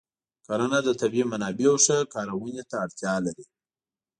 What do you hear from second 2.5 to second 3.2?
ته اړتیا